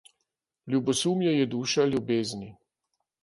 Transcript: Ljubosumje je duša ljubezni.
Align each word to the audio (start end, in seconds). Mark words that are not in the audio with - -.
Ljubosumje 0.73 1.35
je 1.35 1.45
duša 1.53 1.85
ljubezni. 1.91 2.49